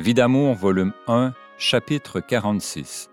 [0.00, 3.10] Vie d'amour, volume 1, chapitre 46.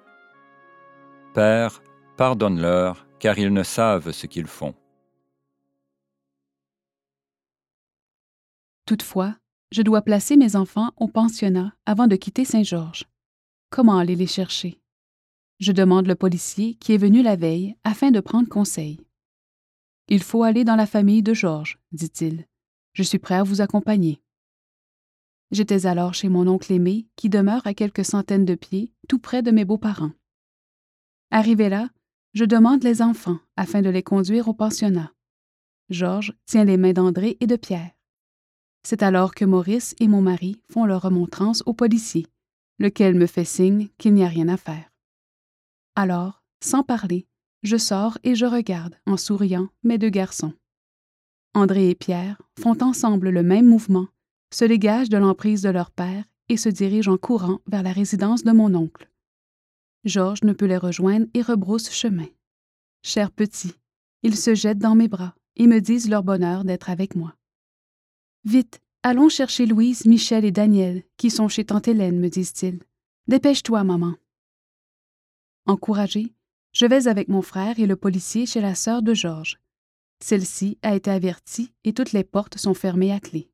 [1.33, 1.83] Père,
[2.15, 4.73] pardonne-leur, car ils ne savent ce qu'ils font.
[8.85, 9.35] Toutefois,
[9.69, 13.03] je dois placer mes enfants au pensionnat avant de quitter Saint-Georges.
[13.69, 14.79] Comment aller les chercher?
[15.59, 19.05] Je demande le policier qui est venu la veille afin de prendre conseil.
[20.07, 22.45] Il faut aller dans la famille de Georges, dit-il.
[22.93, 24.21] Je suis prêt à vous accompagner.
[25.51, 29.41] J'étais alors chez mon oncle aimé, qui demeure à quelques centaines de pieds, tout près
[29.41, 30.11] de mes beaux-parents.
[31.31, 31.89] Arrivé là,
[32.33, 35.13] je demande les enfants afin de les conduire au pensionnat.
[35.89, 37.91] Georges tient les mains d'André et de Pierre.
[38.83, 42.27] C'est alors que Maurice et mon mari font leur remontrance au policier,
[42.79, 44.89] lequel me fait signe qu'il n'y a rien à faire.
[45.95, 47.25] Alors, sans parler,
[47.63, 50.53] je sors et je regarde, en souriant, mes deux garçons.
[51.53, 54.07] André et Pierre font ensemble le même mouvement
[54.53, 58.43] se dégagent de l'emprise de leur père et se dirigent en courant vers la résidence
[58.43, 59.09] de mon oncle.
[60.05, 62.27] Georges ne peut les rejoindre et rebrousse chemin.
[63.03, 63.75] Chers petits,
[64.23, 67.35] ils se jettent dans mes bras et me disent leur bonheur d'être avec moi.
[68.45, 72.79] Vite, allons chercher Louise, Michel et Daniel, qui sont chez tante Hélène, me disent-ils.
[73.27, 74.15] Dépêche-toi, maman.
[75.65, 76.33] Encouragé,
[76.71, 79.59] je vais avec mon frère et le policier chez la sœur de Georges.
[80.23, 83.49] Celle-ci a été avertie et toutes les portes sont fermées à clé.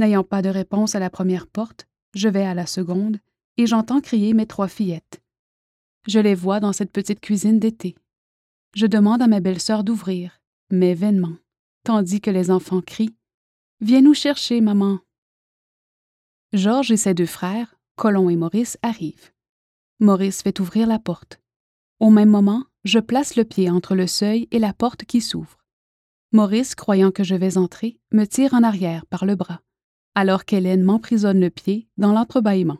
[0.00, 3.18] N'ayant pas de réponse à la première porte, je vais à la seconde
[3.58, 5.20] et j'entends crier mes trois fillettes.
[6.08, 7.94] Je les vois dans cette petite cuisine d'été.
[8.74, 10.40] Je demande à ma belle-sœur d'ouvrir,
[10.70, 11.36] mais vainement,
[11.84, 13.14] tandis que les enfants crient
[13.82, 15.00] Viens nous chercher, maman.
[16.54, 19.32] Georges et ses deux frères, Colomb et Maurice, arrivent.
[19.98, 21.42] Maurice fait ouvrir la porte.
[21.98, 25.58] Au même moment, je place le pied entre le seuil et la porte qui s'ouvre.
[26.32, 29.60] Maurice, croyant que je vais entrer, me tire en arrière par le bras
[30.14, 32.78] alors qu'Hélène m'emprisonne le pied dans l'entrebâillement.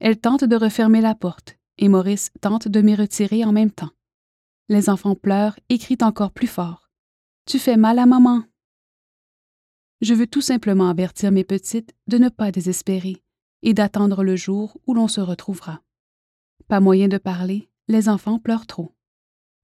[0.00, 3.90] Elle tente de refermer la porte, et Maurice tente de m'y retirer en même temps.
[4.68, 6.90] Les enfants pleurent et crient encore plus fort.
[7.46, 8.44] Tu fais mal à maman.
[10.00, 13.22] Je veux tout simplement avertir mes petites de ne pas désespérer
[13.62, 15.82] et d'attendre le jour où l'on se retrouvera.
[16.68, 18.92] Pas moyen de parler, les enfants pleurent trop.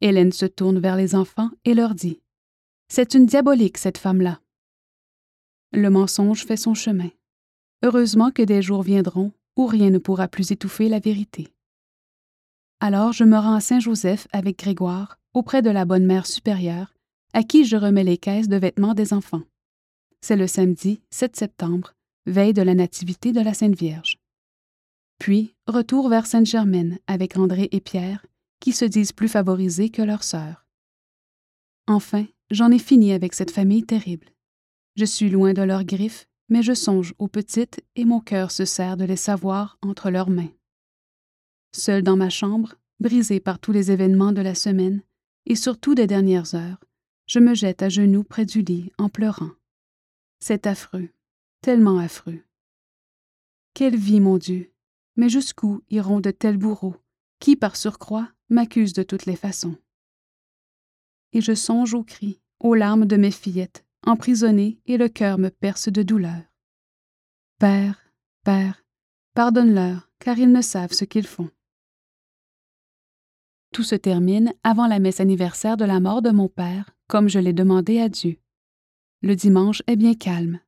[0.00, 2.20] Hélène se tourne vers les enfants et leur dit
[2.88, 4.40] C'est une diabolique, cette femme-là.
[5.72, 7.10] Le mensonge fait son chemin.
[7.82, 11.48] Heureusement que des jours viendront où rien ne pourra plus étouffer la vérité.
[12.80, 16.94] Alors je me rends à Saint-Joseph avec Grégoire, auprès de la bonne mère supérieure,
[17.32, 19.42] à qui je remets les caisses de vêtements des enfants.
[20.20, 21.94] C'est le samedi 7 septembre,
[22.26, 24.18] veille de la Nativité de la Sainte Vierge.
[25.18, 28.24] Puis, retour vers Sainte-Germaine avec André et Pierre,
[28.60, 30.66] qui se disent plus favorisés que leurs sœurs.
[31.88, 34.28] Enfin, j'en ai fini avec cette famille terrible.
[34.98, 38.64] Je suis loin de leurs griffes, mais je songe aux petites et mon cœur se
[38.64, 40.50] serre de les savoir entre leurs mains.
[41.70, 45.04] Seul dans ma chambre, brisé par tous les événements de la semaine
[45.46, 46.82] et surtout des dernières heures,
[47.28, 49.52] je me jette à genoux près du lit en pleurant.
[50.40, 51.10] C'est affreux,
[51.60, 52.40] tellement affreux.
[53.74, 54.72] Quelle vie, mon Dieu!
[55.14, 56.96] Mais jusqu'où iront de tels bourreaux,
[57.38, 59.76] qui, par surcroît, m'accusent de toutes les façons?
[61.32, 65.48] Et je songe aux cris, aux larmes de mes fillettes, emprisonné et le cœur me
[65.50, 66.42] perce de douleur.
[67.58, 68.08] Père,
[68.44, 68.84] Père,
[69.34, 71.50] pardonne-leur, car ils ne savent ce qu'ils font.
[73.72, 77.38] Tout se termine avant la messe anniversaire de la mort de mon père, comme je
[77.38, 78.38] l'ai demandé à Dieu.
[79.20, 80.60] Le dimanche est bien calme.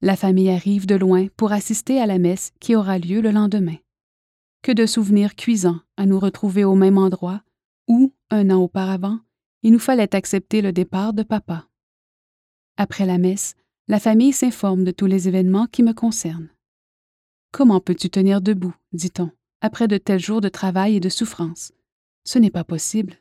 [0.00, 3.76] La famille arrive de loin pour assister à la messe qui aura lieu le lendemain.
[4.62, 7.42] Que de souvenirs cuisants à nous retrouver au même endroit
[7.88, 9.20] où, un an auparavant,
[9.62, 11.68] il nous fallait accepter le départ de papa.
[12.76, 13.54] Après la messe,
[13.88, 16.48] la famille s'informe de tous les événements qui me concernent.
[17.50, 21.72] Comment peux-tu tenir debout, dit-on, après de tels jours de travail et de souffrance?
[22.24, 23.16] Ce n'est pas possible.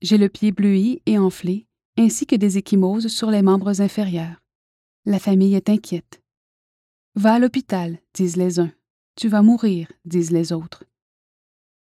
[0.00, 1.66] J'ai le pied bleui et enflé,
[1.98, 4.40] ainsi que des échymoses sur les membres inférieurs.
[5.04, 6.22] La famille est inquiète.
[7.16, 8.72] Va à l'hôpital, disent les uns.
[9.16, 10.84] Tu vas mourir, disent les autres.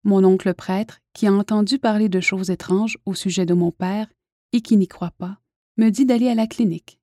[0.03, 4.09] Mon oncle prêtre, qui a entendu parler de choses étranges au sujet de mon père
[4.53, 5.38] et qui n'y croit pas,
[5.82, 7.00] me dit d'aller à la clinique.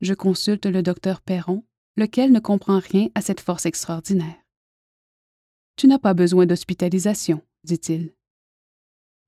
[0.00, 1.62] Je consulte le docteur Perron,
[1.96, 4.34] lequel ne comprend rien à cette force extraordinaire.
[5.76, 8.12] Tu n'as pas besoin d'hospitalisation, dit-il.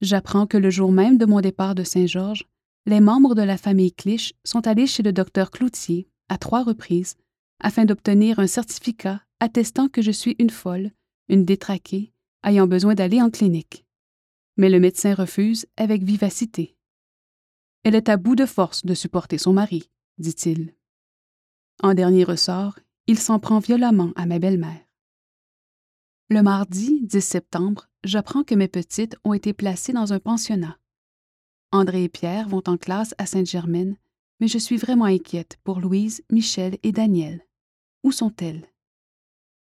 [0.00, 2.49] J'apprends que le jour même de mon départ de Saint-Georges,
[2.87, 7.14] les membres de la famille Clich sont allés chez le docteur Cloutier, à trois reprises,
[7.61, 10.90] afin d'obtenir un certificat attestant que je suis une folle,
[11.29, 12.12] une détraquée,
[12.43, 13.84] ayant besoin d'aller en clinique.
[14.56, 16.75] Mais le médecin refuse avec vivacité.
[17.84, 20.75] Elle est à bout de force de supporter son mari, dit-il.
[21.82, 24.81] En dernier ressort, il s'en prend violemment à ma belle-mère.
[26.31, 30.79] Le mardi 10 septembre, j'apprends que mes petites ont été placées dans un pensionnat.
[31.73, 33.96] André et Pierre vont en classe à Sainte-Germaine,
[34.38, 37.44] mais je suis vraiment inquiète pour Louise, Michel et Daniel.
[38.05, 38.64] Où sont-elles?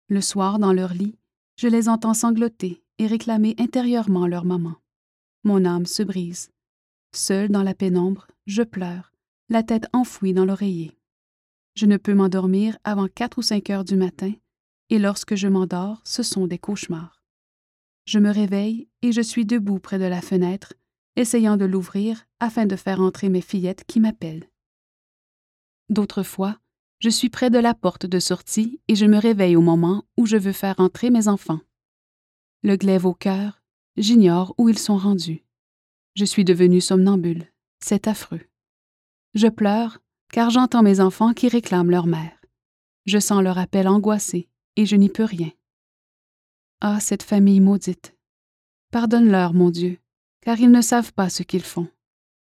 [0.09, 1.17] Le soir, dans leur lit,
[1.55, 4.75] je les entends sangloter et réclamer intérieurement leur maman.
[5.43, 6.51] Mon âme se brise.
[7.13, 9.11] Seule dans la pénombre, je pleure,
[9.49, 10.97] la tête enfouie dans l'oreiller.
[11.75, 14.33] Je ne peux m'endormir avant quatre ou cinq heures du matin,
[14.89, 17.21] et lorsque je m'endors, ce sont des cauchemars.
[18.05, 20.73] Je me réveille et je suis debout près de la fenêtre,
[21.15, 24.49] essayant de l'ouvrir afin de faire entrer mes fillettes qui m'appellent.
[25.89, 26.57] D'autres fois,
[26.99, 30.25] je suis près de la porte de sortie et je me réveille au moment où
[30.25, 31.59] je veux faire entrer mes enfants.
[32.63, 33.61] Le glaive au cœur,
[33.97, 35.43] j'ignore où ils sont rendus.
[36.15, 37.47] Je suis devenue somnambule.
[37.79, 38.41] C'est affreux.
[39.33, 39.99] Je pleure
[40.31, 42.39] car j'entends mes enfants qui réclament leur mère.
[43.05, 45.51] Je sens leur appel angoissé et je n'y peux rien.
[46.79, 48.15] Ah, cette famille maudite.
[48.91, 49.99] Pardonne-leur, mon Dieu,
[50.41, 51.87] car ils ne savent pas ce qu'ils font.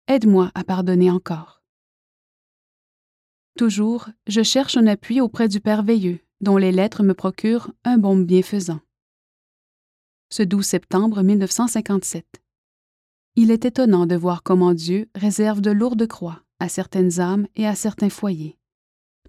[0.07, 1.63] Aide-moi à pardonner encore.
[3.57, 7.99] Toujours, je cherche un appui auprès du Père Veilleux, dont les lettres me procurent un
[7.99, 8.81] bon bienfaisant.
[10.31, 12.42] Ce 12 septembre 1957.
[13.35, 17.67] Il est étonnant de voir comment Dieu réserve de lourdes croix à certaines âmes et
[17.67, 18.59] à certains foyers.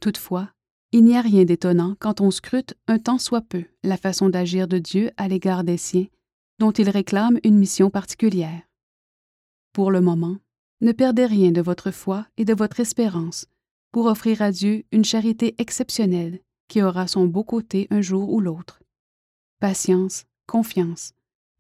[0.02, 0.50] Toutefois,
[0.92, 4.68] il n'y a rien d'étonnant quand on scrute un tant soit peu la façon d'agir
[4.68, 6.08] de Dieu à l'égard des siens,
[6.60, 8.62] dont il réclame une mission particulière.
[9.72, 10.38] Pour le moment,
[10.82, 13.48] ne perdez rien de votre foi et de votre espérance
[13.94, 18.42] pour offrir à Dieu une charité exceptionnelle qui aura son beau côté un jour ou
[18.42, 18.82] l'autre.
[19.60, 21.14] Patience, confiance.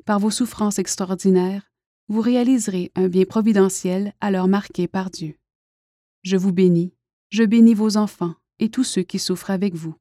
[0.05, 1.71] Par vos souffrances extraordinaires,
[2.09, 5.37] vous réaliserez un bien providentiel alors marqué par Dieu.
[6.23, 6.93] Je vous bénis,
[7.29, 9.95] je bénis vos enfants et tous ceux qui souffrent avec vous.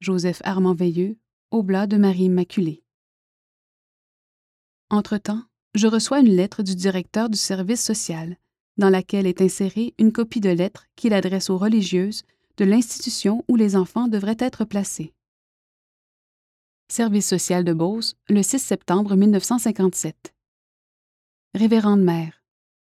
[0.00, 1.16] Joseph Armand Veilleux,
[1.50, 2.82] Oblat de Marie Immaculée.
[4.90, 5.42] Entre-temps,
[5.74, 8.36] je reçois une lettre du directeur du service social,
[8.76, 12.24] dans laquelle est insérée une copie de lettre qu'il adresse aux religieuses
[12.56, 15.12] de l'institution où les enfants devraient être placés.
[16.90, 20.32] Service social de Beauce, le 6 septembre 1957.
[21.54, 22.42] Révérende Mère,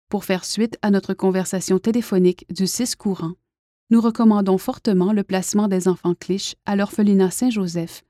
[0.10, 3.32] pour faire suite à notre conversation téléphonique du 6 courant,
[3.90, 8.04] nous recommandons fortement le placement des enfants Clich à l'orphelinat Saint-Joseph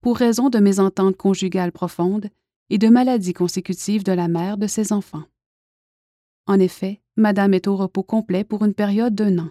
[0.00, 2.30] pour raison de mésentente conjugale profonde
[2.70, 5.24] et de maladies consécutives de la mère de ses enfants.
[6.46, 9.50] En effet, Madame est au repos complet pour une période d'un an.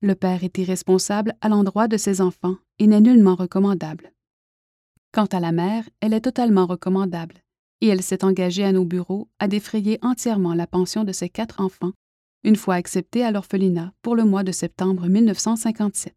[0.00, 4.14] Le père est irresponsable à l'endroit de ses enfants et n'est nullement recommandable.
[5.12, 7.42] Quant à la mère, elle est totalement recommandable
[7.80, 11.60] et elle s'est engagée à nos bureaux à défrayer entièrement la pension de ses quatre
[11.60, 11.92] enfants,
[12.44, 16.14] une fois acceptés à l'orphelinat pour le mois de septembre 1957.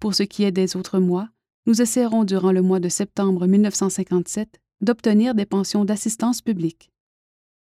[0.00, 1.28] Pour ce qui est des autres mois,
[1.66, 6.90] nous essaierons durant le mois de septembre 1957 d'obtenir des pensions d'assistance publique.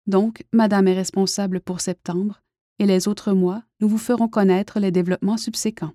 [0.06, 2.42] Donc, Madame est responsable pour septembre,
[2.78, 5.92] et les autres mois, nous vous ferons connaître les développements subséquents.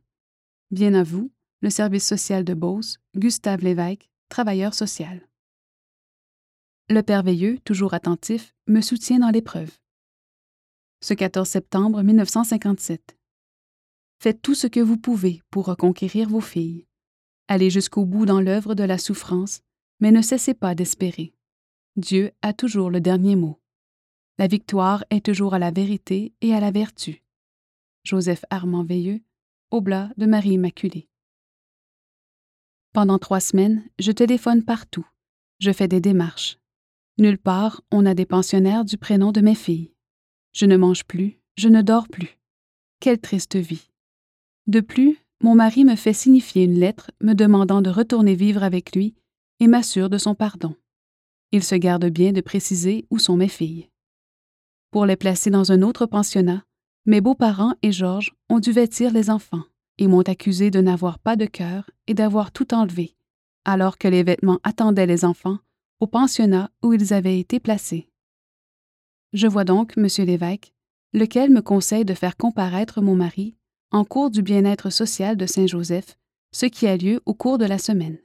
[0.70, 5.28] Bien à vous, le service social de Beauce, Gustave Lévesque, travailleur social.
[6.88, 9.76] Le Père Veilleux, toujours attentif, me soutient dans l'épreuve.
[11.02, 13.18] Ce 14 septembre 1957.
[14.20, 16.86] Faites tout ce que vous pouvez pour reconquérir vos filles.
[17.48, 19.62] Allez jusqu'au bout dans l'œuvre de la souffrance,
[20.00, 21.34] mais ne cessez pas d'espérer.
[21.96, 23.60] Dieu a toujours le dernier mot.
[24.38, 27.24] La victoire est toujours à la vérité et à la vertu.
[28.04, 29.22] Joseph Armand Veilleux,
[29.72, 31.10] Oblat de Marie Immaculée.
[32.94, 35.08] Pendant trois semaines, je téléphone partout.
[35.58, 36.60] Je fais des démarches.
[37.18, 39.94] Nulle part on a des pensionnaires du prénom de mes filles.
[40.52, 42.38] Je ne mange plus, je ne dors plus.
[43.00, 43.90] Quelle triste vie.
[44.68, 48.94] De plus, mon mari me fait signifier une lettre me demandant de retourner vivre avec
[48.94, 49.16] lui
[49.62, 50.76] et m'assure de son pardon.
[51.54, 53.88] Il se garde bien de préciser où sont mes filles.
[54.92, 56.66] Pour les placer dans un autre pensionnat,
[57.06, 59.64] mes beaux-parents et Georges ont dû vêtir les enfants
[60.00, 63.16] et m'ont accusé de n'avoir pas de cœur et d'avoir tout enlevé,
[63.64, 65.60] alors que les vêtements attendaient les enfants
[66.00, 68.10] au pensionnat où ils avaient été placés.
[69.34, 70.08] Je vois donc M.
[70.26, 70.74] l'évêque,
[71.14, 73.56] lequel me conseille de faire comparaître mon mari
[73.92, 76.18] en cours du bien-être social de Saint-Joseph,
[76.52, 78.18] ce qui a lieu au cours de la semaine.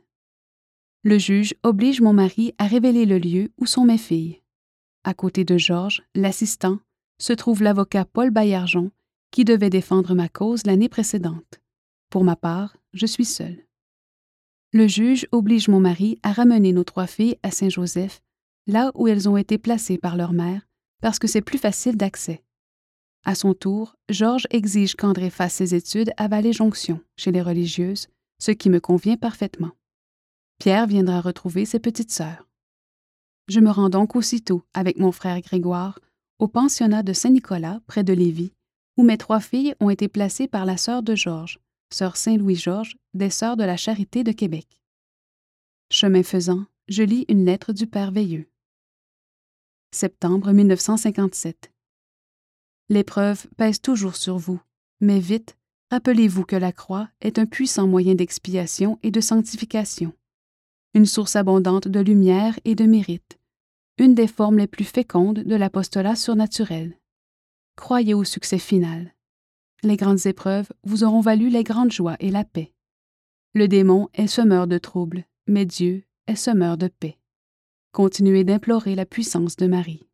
[1.03, 4.43] Le juge oblige mon mari à révéler le lieu où sont mes filles.
[5.05, 6.79] À côté de Georges, l'assistant,
[7.19, 8.91] se trouve l'avocat Paul Baillargeon,
[9.31, 11.61] qui devait défendre ma cause l'année précédente.
[12.11, 13.65] Pour ma part, je suis seule.
[14.73, 18.23] Le juge oblige mon mari à ramener nos trois filles à Saint-Joseph,
[18.69, 20.69] là où elles ont été placées par leur mère,
[21.03, 22.45] parce que c'est plus facile d'accès.
[23.25, 28.07] À son tour, Georges exige qu'André fasse ses études à Vallée-Jonction, chez les religieuses,
[28.39, 29.73] ce qui me convient parfaitement.
[30.61, 32.47] Pierre viendra retrouver ses petites sœurs.
[33.49, 35.99] Je me rends donc aussitôt, avec mon frère Grégoire,
[36.39, 38.53] au pensionnat de Saint-Nicolas, près de Lévis,
[38.97, 41.59] où mes trois filles ont été placées par la sœur de Georges,
[41.92, 44.80] sœur Saint-Louis-Georges, des Sœurs de la Charité de Québec.
[45.90, 48.49] Chemin faisant, je lis une lettre du Père Veilleux.
[49.92, 51.73] Septembre 1957.
[52.88, 54.61] L'épreuve pèse toujours sur vous,
[55.00, 55.56] mais vite,
[55.90, 60.12] rappelez-vous que la croix est un puissant moyen d'expiation et de sanctification,
[60.94, 63.38] une source abondante de lumière et de mérite,
[63.99, 66.97] une des formes les plus fécondes de l'apostolat surnaturel.
[67.76, 69.14] Croyez au succès final.
[69.82, 72.72] Les grandes épreuves vous auront valu les grandes joies et la paix.
[73.54, 77.18] Le démon est semeur de troubles, mais Dieu est semeur de paix.
[77.92, 80.06] Continuez d'implorer la puissance de Marie.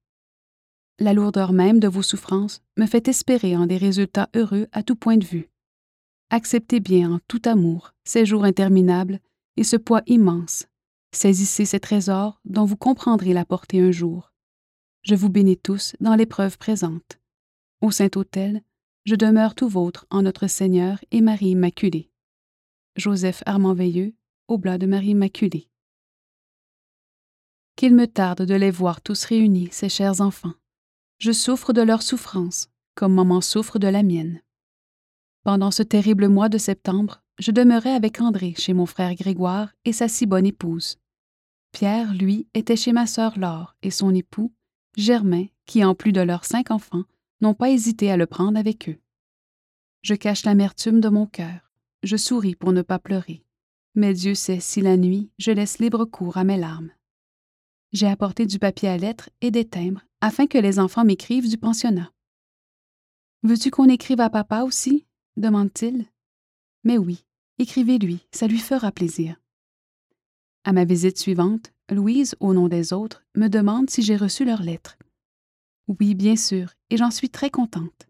[0.98, 4.96] La lourdeur même de vos souffrances me fait espérer en des résultats heureux à tout
[4.96, 5.50] point de vue.
[6.30, 9.20] Acceptez bien en tout amour ces jours interminables
[9.56, 10.66] et ce poids immense.
[11.12, 14.32] Saisissez ces trésors dont vous comprendrez la portée un jour.
[15.02, 17.18] Je vous bénis tous dans l'épreuve présente.
[17.80, 18.62] Au Saint-Autel,
[19.06, 22.10] je demeure tout vôtre en notre Seigneur et Marie Immaculée.
[22.96, 24.14] Joseph Armand Veilleux,
[24.48, 25.68] Oblat de Marie Immaculée.
[27.76, 30.54] Qu'il me tarde de les voir tous réunis, ces chers enfants.
[31.18, 34.40] Je souffre de leur souffrance, comme maman souffre de la mienne.
[35.44, 39.92] Pendant ce terrible mois de septembre, je demeurais avec André chez mon frère Grégoire et
[39.92, 40.98] sa si bonne épouse.
[41.70, 44.52] Pierre, lui, était chez ma sœur Laure et son époux,
[44.96, 47.04] Germain, qui, en plus de leurs cinq enfants,
[47.40, 48.98] n'ont pas hésité à le prendre avec eux.
[50.02, 53.44] Je cache l'amertume de mon cœur, je souris pour ne pas pleurer,
[53.94, 56.90] mais Dieu sait si la nuit je laisse libre cours à mes larmes.
[57.92, 61.58] J'ai apporté du papier à lettres et des timbres afin que les enfants m'écrivent du
[61.58, 62.12] pensionnat.
[63.42, 65.06] Veux-tu qu'on écrive à papa aussi?
[65.36, 66.06] demande-t-il.
[66.84, 67.24] Mais oui,
[67.58, 69.36] écrivez-lui, ça lui fera plaisir.
[70.64, 74.62] À ma visite suivante, Louise, au nom des autres, me demande si j'ai reçu leurs
[74.62, 74.96] lettres.
[75.88, 78.08] Oui, bien sûr, et j'en suis très contente.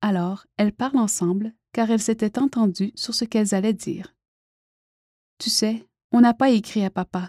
[0.00, 4.14] Alors, elles parlent ensemble, car elles s'étaient entendues sur ce qu'elles allaient dire.
[5.38, 7.28] Tu sais, on n'a pas écrit à papa.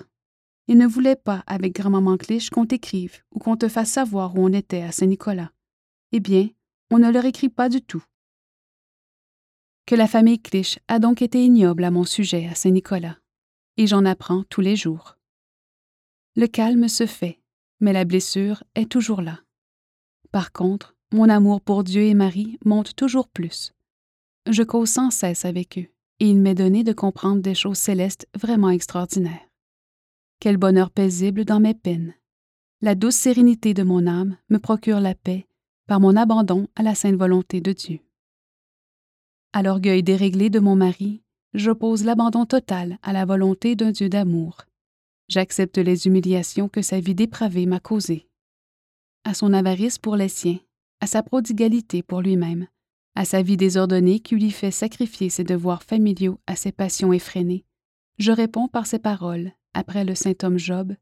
[0.68, 4.46] Il ne voulait pas, avec grand-maman Cliche, qu'on t'écrive ou qu'on te fasse savoir où
[4.46, 5.52] on était à Saint-Nicolas.
[6.12, 6.50] Eh bien,
[6.92, 8.04] on ne leur écrit pas du tout.
[9.86, 13.18] Que la famille Cliche a donc été ignoble à mon sujet à Saint-Nicolas,
[13.78, 15.18] et j'en apprends tous les jours.
[16.36, 17.42] Le calme se fait,
[17.80, 19.40] mais la blessure est toujours là.
[20.32, 23.74] Par contre, mon amour pour Dieu et Marie monte toujours plus.
[24.50, 25.88] Je cause sans cesse avec eux,
[26.20, 29.48] et il m'est donné de comprendre des choses célestes vraiment extraordinaires.
[30.40, 32.14] Quel bonheur paisible dans mes peines.
[32.82, 35.48] La douce sérénité de mon âme me procure la paix
[35.88, 38.00] par mon abandon à la sainte volonté de Dieu.
[39.54, 44.66] À l'orgueil déréglé de mon mari, j'oppose l'abandon total à la volonté d'un Dieu d'amour.
[45.30, 48.27] J'accepte les humiliations que sa vie dépravée m'a causées
[49.28, 50.58] à son avarice pour les siens,
[51.02, 52.66] à sa prodigalité pour lui-même,
[53.14, 57.66] à sa vie désordonnée qui lui fait sacrifier ses devoirs familiaux à ses passions effrénées,
[58.20, 60.96] je réponds par ces paroles, après le saint homme Job.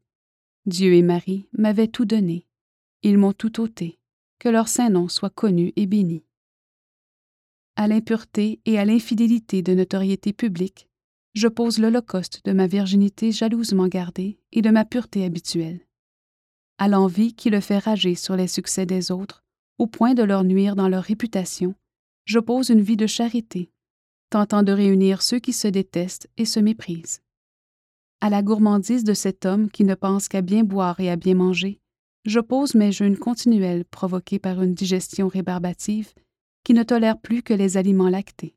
[0.66, 2.48] Dieu et Marie m'avaient tout donné,
[3.02, 4.00] ils m'ont tout ôté,
[4.40, 6.24] que leur saint nom soit connu et béni.
[7.76, 10.88] À l'impureté et à l'infidélité de notoriété publique,
[11.34, 15.86] je pose l'holocauste de ma virginité jalousement gardée et de ma pureté habituelle
[16.78, 19.42] à l'envie qui le fait rager sur les succès des autres,
[19.78, 21.74] au point de leur nuire dans leur réputation,
[22.24, 23.70] j'oppose une vie de charité,
[24.30, 27.20] tentant de réunir ceux qui se détestent et se méprisent.
[28.20, 31.34] À la gourmandise de cet homme qui ne pense qu'à bien boire et à bien
[31.34, 31.80] manger,
[32.24, 36.12] j'oppose mes jeûnes continuels provoqués par une digestion rébarbative
[36.64, 38.54] qui ne tolère plus que les aliments lactés.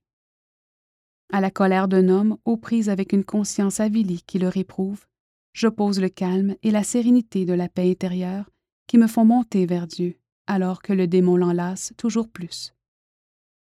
[1.31, 5.05] À la colère d'un homme aux prises avec une conscience avilie qui le réprouve,
[5.53, 8.49] j'oppose le calme et la sérénité de la paix intérieure
[8.87, 12.73] qui me font monter vers Dieu, alors que le démon l'enlace toujours plus.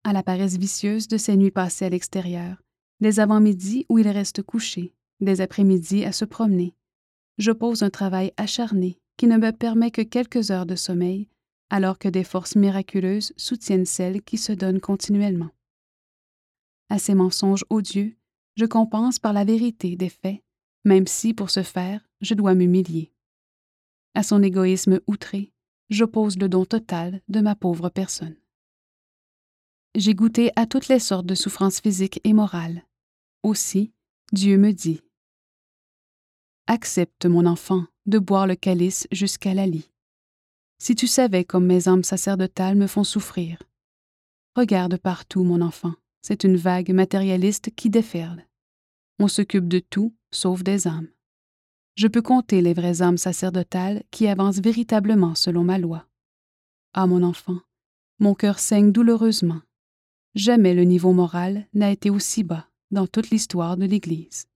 [0.05, 2.63] À la paresse vicieuse de ces nuits passées à l'extérieur,
[3.01, 6.75] des avant-midi où il reste couché, des après-midi à se promener,
[7.37, 11.29] j'oppose un travail acharné qui ne me permet que quelques heures de sommeil,
[11.71, 15.51] alors que des forces miraculeuses soutiennent celles qui se donnent continuellement.
[16.89, 18.17] À ces mensonges odieux,
[18.57, 20.43] je compense par la vérité des faits
[20.85, 23.13] même si, pour ce faire, je dois m'humilier.
[24.15, 25.53] À son égoïsme outré,
[25.91, 28.37] j'oppose le don total de ma pauvre personne.
[29.95, 32.85] J'ai goûté à toutes les sortes de souffrances physiques et morales.
[33.43, 33.93] Aussi,
[34.33, 35.01] Dieu me dit
[36.67, 39.91] Accepte, mon enfant, de boire le calice jusqu'à la lie.
[40.79, 43.63] Si tu savais comme mes âmes sacerdotales me font souffrir.
[44.55, 48.48] Regarde partout, mon enfant, c'est une vague matérialiste qui déferle.
[49.19, 51.09] On s'occupe de tout, sauf des âmes.
[51.97, 56.07] Je peux compter les vraies âmes sacerdotales qui avancent véritablement selon ma loi.
[56.93, 57.59] Ah, mon enfant,
[58.21, 59.61] mon cœur saigne douloureusement.
[60.35, 64.48] Jamais le niveau moral n'a été aussi bas dans toute l'histoire de l'Église.